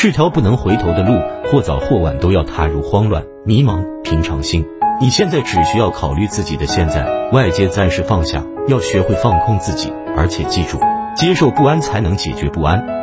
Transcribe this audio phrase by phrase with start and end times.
[0.00, 4.64] 是条不能回头的路或早或晚都要踏入慌乱迷茫平常心。
[5.00, 10.78] 你现在只需要考虑自己的现在外界暂时放下要学会放空自己而且记住
[11.16, 12.97] 接受不安才能解决不安。